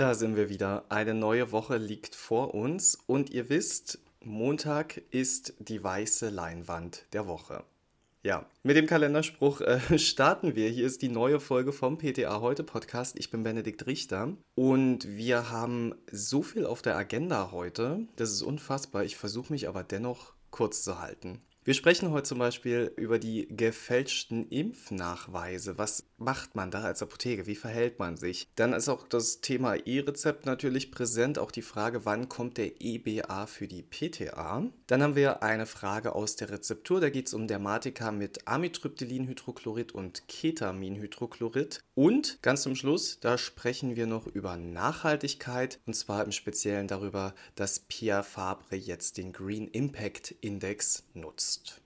[0.00, 0.86] Da sind wir wieder.
[0.88, 7.26] Eine neue Woche liegt vor uns und ihr wisst, Montag ist die weiße Leinwand der
[7.26, 7.64] Woche.
[8.22, 10.70] Ja, mit dem Kalenderspruch äh, starten wir.
[10.70, 13.18] Hier ist die neue Folge vom PTA heute Podcast.
[13.18, 18.08] Ich bin Benedikt Richter und wir haben so viel auf der Agenda heute.
[18.16, 19.04] Das ist unfassbar.
[19.04, 21.42] Ich versuche mich aber dennoch kurz zu halten.
[21.62, 25.76] Wir sprechen heute zum Beispiel über die gefälschten Impfnachweise.
[25.76, 27.46] Was macht man da als Apotheke?
[27.46, 28.48] Wie verhält man sich?
[28.54, 31.38] Dann ist auch das Thema E-Rezept natürlich präsent.
[31.38, 34.64] Auch die Frage, wann kommt der EBA für die PTA?
[34.86, 37.00] Dann haben wir eine Frage aus der Rezeptur.
[37.00, 41.82] Da geht es um Dermatika mit Amitriptylinhydrochlorid und Ketaminhydrochlorid.
[41.94, 45.80] Und ganz zum Schluss, da sprechen wir noch über Nachhaltigkeit.
[45.86, 51.80] Und zwar im Speziellen darüber, dass Pierre Fabre jetzt den Green Impact Index nutzt.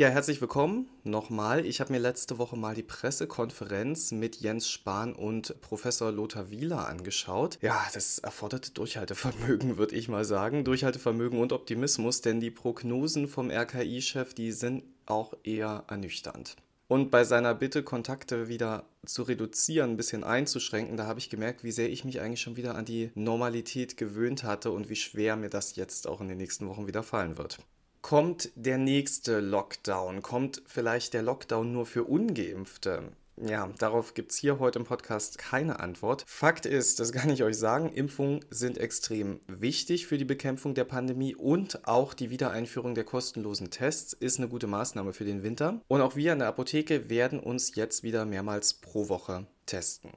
[0.00, 1.66] Ja, herzlich willkommen nochmal.
[1.66, 6.88] Ich habe mir letzte Woche mal die Pressekonferenz mit Jens Spahn und Professor Lothar Wieler
[6.88, 7.58] angeschaut.
[7.60, 10.64] Ja, das erfordert Durchhaltevermögen, würde ich mal sagen.
[10.64, 16.56] Durchhaltevermögen und Optimismus, denn die Prognosen vom RKI-Chef, die sind auch eher ernüchternd.
[16.88, 21.62] Und bei seiner Bitte, Kontakte wieder zu reduzieren, ein bisschen einzuschränken, da habe ich gemerkt,
[21.62, 25.36] wie sehr ich mich eigentlich schon wieder an die Normalität gewöhnt hatte und wie schwer
[25.36, 27.58] mir das jetzt auch in den nächsten Wochen wieder fallen wird.
[28.02, 30.22] Kommt der nächste Lockdown?
[30.22, 33.12] Kommt vielleicht der Lockdown nur für ungeimpfte?
[33.36, 36.24] Ja, darauf gibt es hier heute im Podcast keine Antwort.
[36.26, 40.84] Fakt ist, das kann ich euch sagen, Impfungen sind extrem wichtig für die Bekämpfung der
[40.84, 45.80] Pandemie und auch die Wiedereinführung der kostenlosen Tests ist eine gute Maßnahme für den Winter.
[45.88, 50.10] Und auch wir in der Apotheke werden uns jetzt wieder mehrmals pro Woche testen.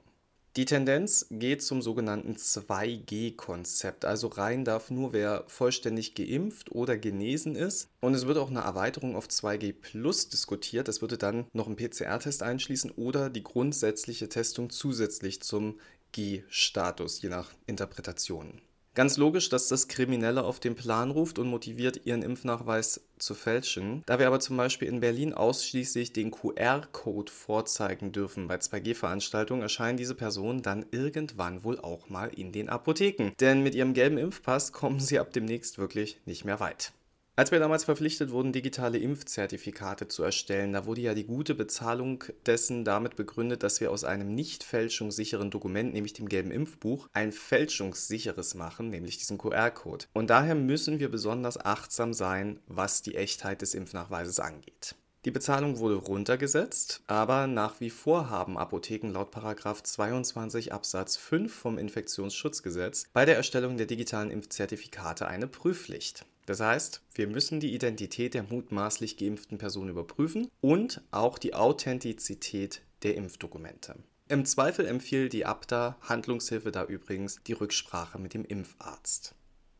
[0.56, 4.04] Die Tendenz geht zum sogenannten 2G-Konzept.
[4.04, 7.88] Also rein darf nur wer vollständig geimpft oder genesen ist.
[8.00, 10.86] Und es wird auch eine Erweiterung auf 2G Plus diskutiert.
[10.86, 15.80] Das würde dann noch einen PCR-Test einschließen oder die grundsätzliche Testung zusätzlich zum
[16.12, 18.60] G-Status, je nach Interpretation.
[18.94, 24.04] Ganz logisch, dass das Kriminelle auf den Plan ruft und motiviert, ihren Impfnachweis zu fälschen.
[24.06, 29.98] Da wir aber zum Beispiel in Berlin ausschließlich den QR-Code vorzeigen dürfen bei 2G-Veranstaltungen, erscheinen
[29.98, 33.32] diese Personen dann irgendwann wohl auch mal in den Apotheken.
[33.40, 36.92] Denn mit ihrem gelben Impfpass kommen sie ab demnächst wirklich nicht mehr weit.
[37.36, 42.22] Als wir damals verpflichtet wurden, digitale Impfzertifikate zu erstellen, da wurde ja die gute Bezahlung
[42.46, 47.32] dessen damit begründet, dass wir aus einem nicht fälschungssicheren Dokument, nämlich dem gelben Impfbuch, ein
[47.32, 50.04] fälschungssicheres machen, nämlich diesen QR-Code.
[50.12, 54.94] Und daher müssen wir besonders achtsam sein, was die Echtheit des Impfnachweises angeht.
[55.24, 61.78] Die Bezahlung wurde runtergesetzt, aber nach wie vor haben Apotheken laut 22 Absatz 5 vom
[61.78, 66.26] Infektionsschutzgesetz bei der Erstellung der digitalen Impfzertifikate eine Prüfpflicht.
[66.46, 72.82] Das heißt, wir müssen die Identität der mutmaßlich geimpften Person überprüfen und auch die Authentizität
[73.02, 73.96] der Impfdokumente.
[74.28, 79.34] Im Zweifel empfiehlt die ABDA Handlungshilfe da übrigens die Rücksprache mit dem Impfarzt.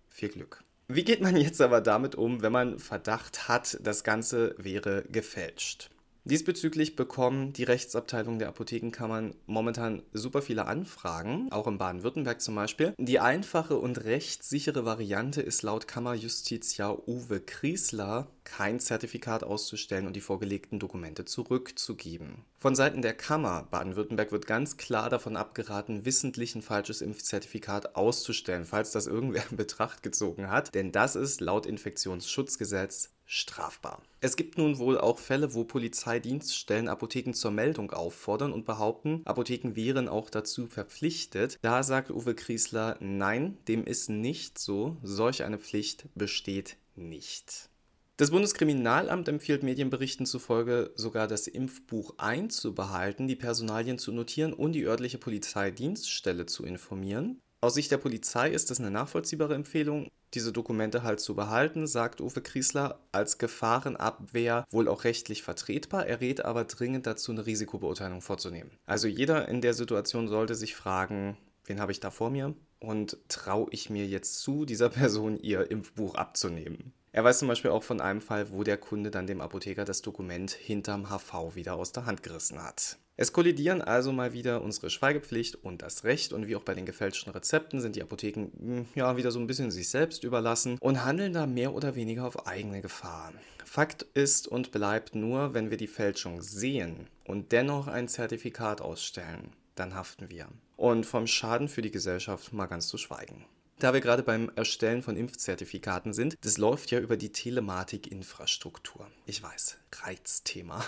[0.08, 0.62] Viel Glück.
[0.86, 5.90] Wie geht man jetzt aber damit um, wenn man Verdacht hat, das Ganze wäre gefälscht?
[6.26, 12.94] Diesbezüglich bekommen die Rechtsabteilung der Apothekenkammern momentan super viele Anfragen, auch in Baden-Württemberg zum Beispiel.
[12.96, 20.22] Die einfache und rechtssichere Variante ist laut Kammerjustiziar Uwe Kriesler, kein Zertifikat auszustellen und die
[20.22, 22.44] vorgelegten Dokumente zurückzugeben.
[22.58, 28.64] Von Seiten der Kammer Baden-Württemberg wird ganz klar davon abgeraten, wissentlich ein falsches Impfzertifikat auszustellen,
[28.64, 34.02] falls das irgendwer in Betracht gezogen hat, denn das ist laut Infektionsschutzgesetz strafbar.
[34.20, 39.74] Es gibt nun wohl auch Fälle, wo Polizeidienststellen Apotheken zur Meldung auffordern und behaupten, Apotheken
[39.74, 41.58] wären auch dazu verpflichtet.
[41.62, 44.96] Da sagt Uwe Kriesler, nein, dem ist nicht so.
[45.02, 47.68] Solch eine Pflicht besteht nicht.
[48.16, 54.84] Das Bundeskriminalamt empfiehlt Medienberichten zufolge sogar das Impfbuch einzubehalten, die Personalien zu notieren und die
[54.84, 57.40] örtliche Polizeidienststelle zu informieren.
[57.60, 62.20] Aus Sicht der Polizei ist das eine nachvollziehbare Empfehlung diese Dokumente halt zu behalten, sagt
[62.20, 66.06] Uwe Kriesler, als Gefahrenabwehr wohl auch rechtlich vertretbar.
[66.06, 68.70] Er rät aber dringend dazu, eine Risikobeurteilung vorzunehmen.
[68.86, 73.18] Also jeder in der Situation sollte sich fragen, wen habe ich da vor mir und
[73.28, 76.92] traue ich mir jetzt zu, dieser Person ihr Impfbuch abzunehmen.
[77.12, 80.02] Er weiß zum Beispiel auch von einem Fall, wo der Kunde dann dem Apotheker das
[80.02, 82.98] Dokument hinterm HV wieder aus der Hand gerissen hat.
[83.16, 86.84] Es kollidieren also mal wieder unsere Schweigepflicht und das Recht und wie auch bei den
[86.84, 91.04] gefälschten Rezepten sind die Apotheken hm, ja wieder so ein bisschen sich selbst überlassen und
[91.04, 93.32] handeln da mehr oder weniger auf eigene Gefahr.
[93.64, 99.52] Fakt ist und bleibt nur, wenn wir die Fälschung sehen und dennoch ein Zertifikat ausstellen,
[99.76, 100.48] dann haften wir.
[100.76, 103.44] Und vom Schaden für die Gesellschaft mal ganz zu schweigen.
[103.78, 109.08] Da wir gerade beim Erstellen von Impfzertifikaten sind, das läuft ja über die Telematik-Infrastruktur.
[109.26, 110.84] Ich weiß, Reizthema.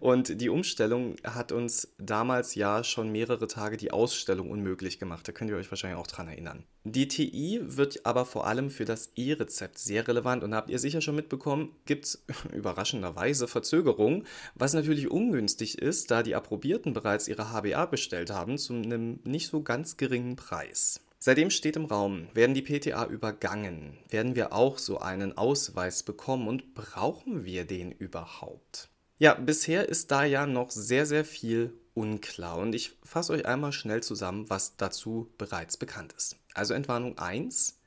[0.00, 5.26] Und die Umstellung hat uns damals ja schon mehrere Tage die Ausstellung unmöglich gemacht.
[5.26, 6.64] Da könnt ihr euch wahrscheinlich auch dran erinnern.
[6.84, 11.00] Die TI wird aber vor allem für das E-Rezept sehr relevant und habt ihr sicher
[11.00, 17.52] schon mitbekommen, gibt es überraschenderweise Verzögerungen, was natürlich ungünstig ist, da die Approbierten bereits ihre
[17.52, 21.00] HBA bestellt haben zu einem nicht so ganz geringen Preis.
[21.26, 23.96] Seitdem steht im Raum, werden die PTA übergangen?
[24.10, 28.90] Werden wir auch so einen Ausweis bekommen und brauchen wir den überhaupt?
[29.24, 33.72] Ja, bisher ist da ja noch sehr, sehr viel unklar und ich fasse euch einmal
[33.72, 36.36] schnell zusammen, was dazu bereits bekannt ist.
[36.52, 37.80] Also Entwarnung 1,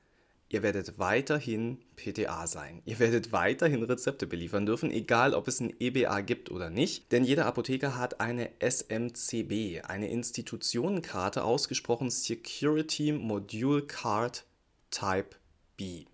[0.49, 2.81] Ihr werdet weiterhin PTA sein.
[2.85, 7.11] Ihr werdet weiterhin Rezepte beliefern dürfen, egal ob es ein EBA gibt oder nicht.
[7.11, 14.43] Denn jeder Apotheker hat eine SMCB, eine Institutionenkarte, ausgesprochen Security Module Card
[14.89, 15.35] Type
[15.75, 16.05] B.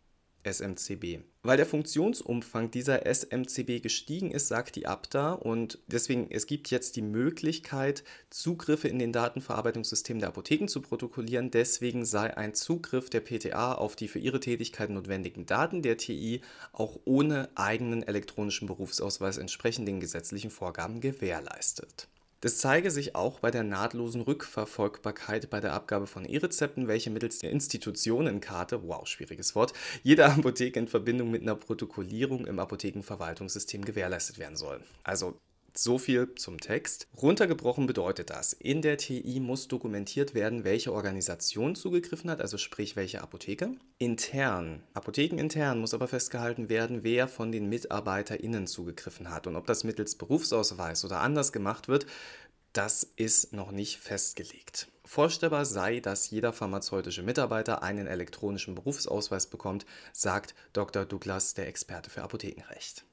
[0.44, 1.19] SMCB.
[1.42, 6.95] Weil der Funktionsumfang dieser SMCB gestiegen ist, sagt die Abda und deswegen es gibt jetzt
[6.95, 11.51] die Möglichkeit, Zugriffe in den Datenverarbeitungssystem der Apotheken zu protokollieren.
[11.51, 16.42] Deswegen sei ein Zugriff der PTA auf die für ihre Tätigkeit notwendigen Daten der TI
[16.72, 22.07] auch ohne eigenen elektronischen Berufsausweis entsprechend den gesetzlichen Vorgaben gewährleistet.
[22.44, 27.40] Das zeige sich auch bei der nahtlosen Rückverfolgbarkeit bei der Abgabe von E-Rezepten, welche mittels
[27.40, 29.72] der Institutionenkarte, wow, schwieriges Wort,
[30.04, 34.84] jeder Apotheke in Verbindung mit einer Protokollierung im Apothekenverwaltungssystem gewährleistet werden soll.
[35.06, 35.40] Also
[35.78, 37.08] so viel zum Text.
[37.22, 42.96] Runtergebrochen bedeutet das, in der TI muss dokumentiert werden, welche Organisation zugegriffen hat, also sprich
[42.96, 43.72] welche Apotheke.
[43.98, 49.48] Intern, apothekenintern muss aber festgehalten werden, wer von den MitarbeiterInnen zugegriffen hat.
[49.48, 52.06] Und ob das mittels Berufsausweis oder anders gemacht wird,
[52.74, 54.88] das ist noch nicht festgelegt.
[55.06, 61.06] Vorstellbar sei, dass jeder pharmazeutische Mitarbeiter einen elektronischen Berufsausweis bekommt, sagt Dr.
[61.06, 63.06] Douglas, der Experte für Apothekenrecht.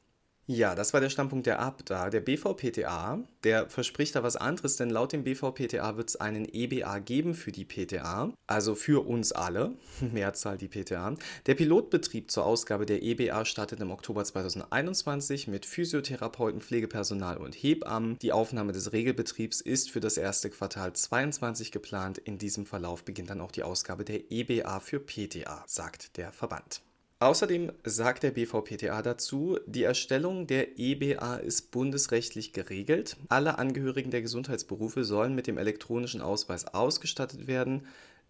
[0.52, 2.10] Ja, das war der Standpunkt der ABDA.
[2.10, 6.98] Der BVPTA, der verspricht da was anderes, denn laut dem BVPTA wird es einen EBA
[6.98, 11.14] geben für die PTA, also für uns alle, Mehrzahl die PTA.
[11.46, 18.18] Der Pilotbetrieb zur Ausgabe der EBA startet im Oktober 2021 mit Physiotherapeuten, Pflegepersonal und Hebammen.
[18.18, 22.18] Die Aufnahme des Regelbetriebs ist für das erste Quartal 22 geplant.
[22.18, 26.82] In diesem Verlauf beginnt dann auch die Ausgabe der EBA für PTA, sagt der Verband.
[27.22, 33.18] Außerdem sagt der BVPTA dazu, die Erstellung der EBA ist bundesrechtlich geregelt.
[33.28, 37.86] Alle Angehörigen der Gesundheitsberufe sollen mit dem elektronischen Ausweis ausgestattet werden.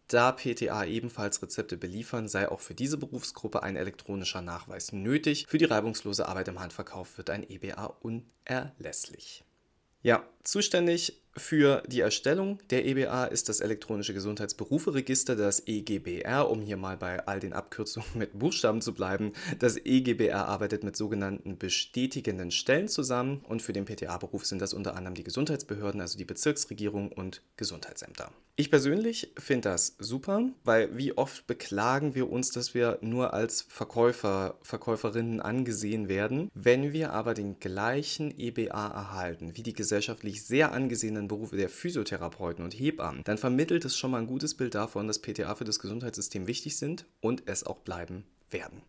[0.09, 5.47] Da PTA ebenfalls Rezepte beliefern, sei auch für diese Berufsgruppe ein elektronischer Nachweis nötig.
[5.49, 9.45] Für die reibungslose Arbeit im Handverkauf wird ein EBA unerlässlich.
[10.03, 16.77] Ja, zuständig für die Erstellung der EBA ist das elektronische Gesundheitsberuferegister, das EGBR, um hier
[16.77, 19.33] mal bei all den Abkürzungen mit Buchstaben zu bleiben.
[19.59, 24.97] Das EGBR arbeitet mit sogenannten bestätigenden Stellen zusammen und für den PTA-Beruf sind das unter
[24.97, 28.33] anderem die Gesundheitsbehörden, also die Bezirksregierung und Gesundheitsämter.
[28.61, 33.63] Ich persönlich finde das super, weil wie oft beklagen wir uns, dass wir nur als
[33.63, 36.51] Verkäufer, Verkäuferinnen angesehen werden.
[36.53, 40.73] Wenn wir aber den gleichen EBA erhalten wie die gesellschaftlich sehr
[41.21, 45.07] angesehenen Berufe der Physiotherapeuten und Hebammen, dann vermittelt es schon mal ein gutes Bild davon,
[45.07, 48.83] dass PTA für das Gesundheitssystem wichtig sind und es auch bleiben werden.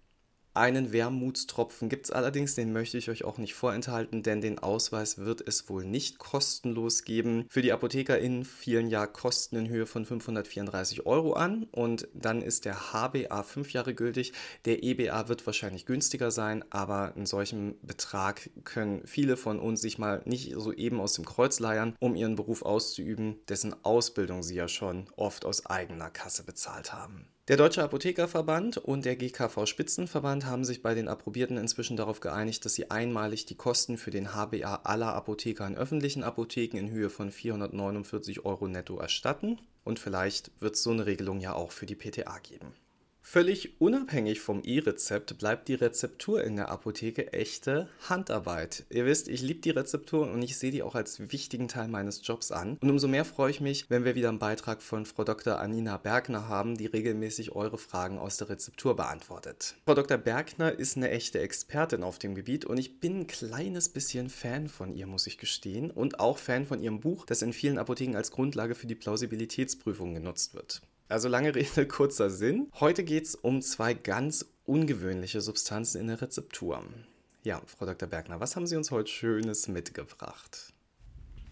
[0.54, 5.18] Einen Wermutstropfen gibt es allerdings, den möchte ich euch auch nicht vorenthalten, denn den Ausweis
[5.18, 7.46] wird es wohl nicht kostenlos geben.
[7.48, 12.66] Für die ApothekerInnen fielen ja Kosten in Höhe von 534 Euro an und dann ist
[12.66, 14.34] der HBA fünf Jahre gültig.
[14.66, 20.00] Der EBA wird wahrscheinlich günstiger sein, aber in solchem Betrag können viele von uns sich
[20.00, 24.56] mal nicht so eben aus dem Kreuz leiern, um ihren Beruf auszuüben, dessen Ausbildung sie
[24.56, 27.32] ja schon oft aus eigener Kasse bezahlt haben.
[27.48, 32.64] Der Deutsche Apothekerverband und der GKV Spitzenverband haben sich bei den Approbierten inzwischen darauf geeinigt,
[32.64, 37.10] dass sie einmalig die Kosten für den HBA aller Apotheker in öffentlichen Apotheken in Höhe
[37.10, 39.60] von 449 Euro netto erstatten.
[39.84, 42.76] Und vielleicht wird es so eine Regelung ja auch für die PTA geben.
[43.24, 48.84] Völlig unabhängig vom E-Rezept bleibt die Rezeptur in der Apotheke echte Handarbeit.
[48.90, 52.28] Ihr wisst, ich liebe die Rezeptur und ich sehe die auch als wichtigen Teil meines
[52.28, 52.78] Jobs an.
[52.82, 55.60] Und umso mehr freue ich mich, wenn wir wieder einen Beitrag von Frau Dr.
[55.60, 59.76] Anina Bergner haben, die regelmäßig eure Fragen aus der Rezeptur beantwortet.
[59.86, 60.18] Frau Dr.
[60.18, 64.68] Bergner ist eine echte Expertin auf dem Gebiet und ich bin ein kleines bisschen Fan
[64.68, 65.92] von ihr, muss ich gestehen.
[65.92, 70.16] Und auch Fan von ihrem Buch, das in vielen Apotheken als Grundlage für die Plausibilitätsprüfung
[70.16, 70.82] genutzt wird.
[71.12, 72.70] Also lange Rede, kurzer Sinn.
[72.80, 76.84] Heute geht es um zwei ganz ungewöhnliche Substanzen in der Rezeptur.
[77.44, 78.08] Ja, Frau Dr.
[78.08, 80.74] Bergner, was haben Sie uns heute Schönes mitgebracht?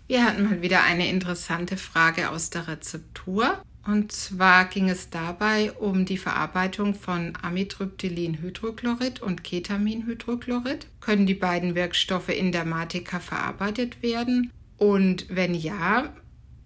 [0.07, 3.61] Wir hatten mal wieder eine interessante Frage aus der Rezeptur.
[3.85, 10.87] Und zwar ging es dabei um die Verarbeitung von Amitriptylin-Hydrochlorid und Ketamin-Hydrochlorid.
[10.99, 14.51] Können die beiden Wirkstoffe in Dermatika verarbeitet werden?
[14.77, 16.13] Und wenn ja,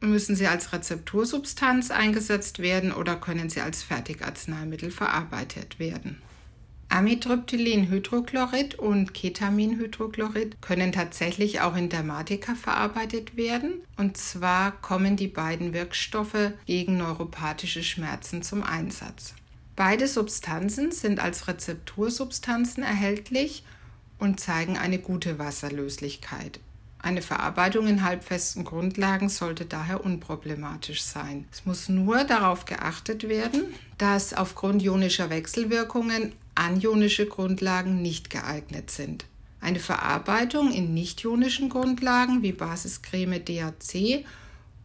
[0.09, 6.21] müssen sie als Rezeptursubstanz eingesetzt werden oder können sie als Fertigarzneimittel verarbeitet werden?
[6.93, 13.81] Amitriptylin-Hydrochlorid und Ketamin-Hydrochlorid können tatsächlich auch in Dermatika verarbeitet werden.
[13.97, 19.33] Und zwar kommen die beiden Wirkstoffe gegen neuropathische Schmerzen zum Einsatz.
[19.75, 23.63] Beide Substanzen sind als Rezeptursubstanzen erhältlich
[24.19, 26.59] und zeigen eine gute Wasserlöslichkeit.
[27.03, 31.45] Eine Verarbeitung in halbfesten Grundlagen sollte daher unproblematisch sein.
[31.51, 33.65] Es muss nur darauf geachtet werden,
[33.97, 39.25] dass aufgrund ionischer Wechselwirkungen anionische Grundlagen nicht geeignet sind.
[39.59, 44.23] Eine Verarbeitung in nicht-ionischen Grundlagen wie Basiscreme DAC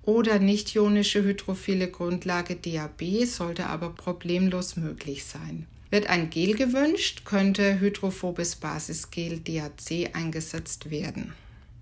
[0.03, 5.69] oder nicht-ionische hydrophile Grundlage DAB sollte aber problemlos möglich sein.
[5.91, 11.33] Wird ein Gel gewünscht, könnte hydrophobes Basisgel DAC eingesetzt werden.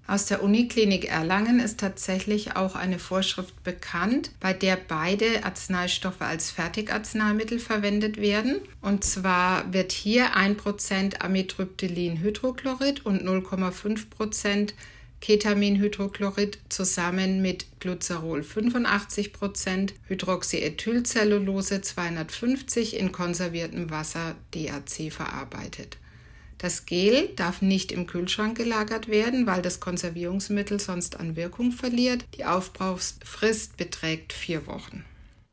[0.08, 6.52] Aus der Uniklinik Erlangen ist tatsächlich auch eine Vorschrift bekannt, bei der beide Arzneistoffe als
[6.52, 8.60] Fertigarzneimittel verwendet werden.
[8.80, 14.74] Und zwar wird hier 1% Amitriptylin-Hydrochlorid und 0,5%
[15.20, 25.96] Ketaminhydrochlorid zusammen mit Glycerol 85%, Hydroxyethylcellulose 250 in konserviertem Wasser DAC verarbeitet.
[26.58, 32.24] Das Gel darf nicht im Kühlschrank gelagert werden, weil das Konservierungsmittel sonst an Wirkung verliert.
[32.36, 35.04] Die Aufbrauchsfrist beträgt vier Wochen.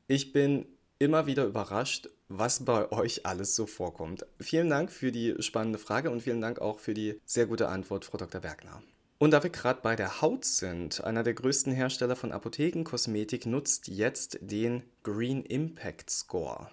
[0.07, 0.65] Ich bin
[1.00, 4.25] immer wieder überrascht, was bei euch alles so vorkommt.
[4.39, 8.05] Vielen Dank für die spannende Frage und vielen Dank auch für die sehr gute Antwort,
[8.05, 8.41] Frau Dr.
[8.41, 8.81] Bergner.
[9.19, 13.88] Und da wir gerade bei der Haut sind, einer der größten Hersteller von Apothekenkosmetik nutzt
[13.88, 16.69] jetzt den Green Impact Score.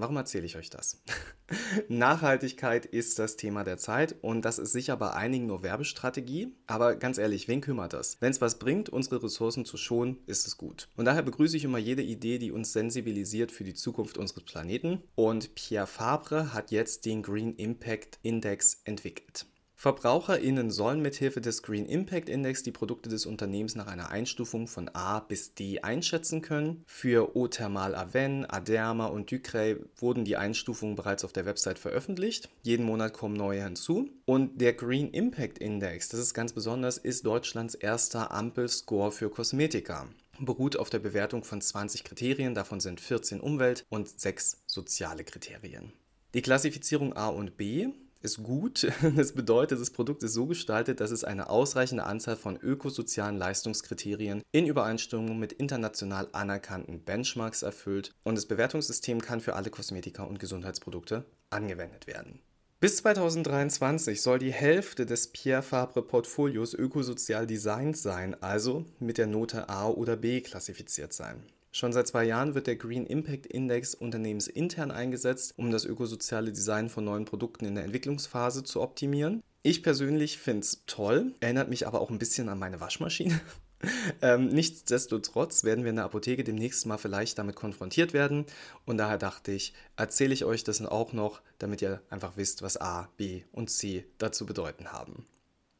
[0.00, 1.02] Warum erzähle ich euch das?
[1.88, 6.94] Nachhaltigkeit ist das Thema der Zeit und das ist sicher bei einigen nur Werbestrategie, aber
[6.94, 8.16] ganz ehrlich, wen kümmert das?
[8.20, 10.88] Wenn es was bringt, unsere Ressourcen zu schonen, ist es gut.
[10.96, 15.02] Und daher begrüße ich immer jede Idee, die uns sensibilisiert für die Zukunft unseres Planeten
[15.16, 19.46] und Pierre Fabre hat jetzt den Green Impact Index entwickelt.
[19.80, 24.90] VerbraucherInnen sollen mithilfe des Green Impact Index die Produkte des Unternehmens nach einer Einstufung von
[24.92, 26.82] A bis D einschätzen können.
[26.84, 32.48] Für Eau Thermal Aven, Aderma und Ducray wurden die Einstufungen bereits auf der Website veröffentlicht.
[32.64, 34.10] Jeden Monat kommen neue hinzu.
[34.24, 40.08] Und der Green Impact Index, das ist ganz besonders, ist Deutschlands erster Ampel-Score für Kosmetika
[40.40, 45.92] beruht auf der Bewertung von 20 Kriterien, davon sind 14 Umwelt- und 6 soziale Kriterien.
[46.32, 47.88] Die Klassifizierung A und B
[48.20, 48.86] ist gut.
[49.16, 54.42] Das bedeutet, das Produkt ist so gestaltet, dass es eine ausreichende Anzahl von ökosozialen Leistungskriterien
[54.52, 60.38] in Übereinstimmung mit international anerkannten Benchmarks erfüllt und das Bewertungssystem kann für alle Kosmetika und
[60.38, 62.40] Gesundheitsprodukte angewendet werden.
[62.80, 69.26] Bis 2023 soll die Hälfte des Pierre Fabre Portfolios ökosozial designt sein, also mit der
[69.26, 71.42] Note A oder B klassifiziert sein.
[71.70, 76.88] Schon seit zwei Jahren wird der Green Impact Index unternehmensintern eingesetzt, um das ökosoziale Design
[76.88, 79.42] von neuen Produkten in der Entwicklungsphase zu optimieren.
[79.62, 83.38] Ich persönlich finde es toll, erinnert mich aber auch ein bisschen an meine Waschmaschine.
[84.22, 88.46] ähm, nichtsdestotrotz werden wir in der Apotheke demnächst mal vielleicht damit konfrontiert werden
[88.86, 92.80] und daher dachte ich, erzähle ich euch das auch noch, damit ihr einfach wisst, was
[92.80, 95.26] A, B und C dazu bedeuten haben.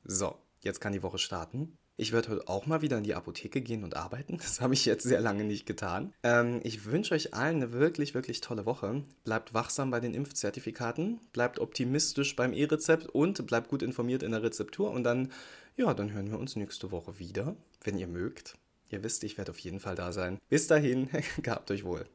[0.04, 1.78] So, jetzt kann die Woche starten.
[2.00, 4.38] Ich werde heute auch mal wieder in die Apotheke gehen und arbeiten.
[4.38, 6.14] Das habe ich jetzt sehr lange nicht getan.
[6.22, 9.02] Ähm, ich wünsche euch allen eine wirklich, wirklich tolle Woche.
[9.24, 14.44] Bleibt wachsam bei den Impfzertifikaten, bleibt optimistisch beim E-Rezept und bleibt gut informiert in der
[14.44, 14.92] Rezeptur.
[14.92, 15.32] Und dann,
[15.76, 18.56] ja, dann hören wir uns nächste Woche wieder, wenn ihr mögt.
[18.90, 20.38] Ihr wisst, ich werde auf jeden Fall da sein.
[20.48, 21.08] Bis dahin,
[21.42, 22.06] gehabt euch wohl.